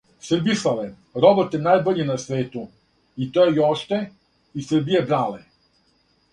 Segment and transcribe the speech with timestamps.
[0.27, 0.85] Србиславе,
[1.25, 2.65] роботе најбољи на свету,
[3.25, 5.43] и то јоште из Србије брале!